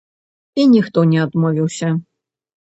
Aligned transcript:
І 0.63 0.63
ніхто 0.75 1.03
не 1.11 1.19
адмовіўся. 1.25 1.91